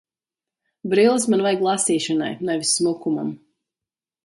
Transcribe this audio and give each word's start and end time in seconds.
Brilles 0.93 1.27
man 1.33 1.43
vajag 1.49 1.61
lasīšanai, 1.67 2.31
nevis 2.51 2.75
smukumam. 2.81 3.33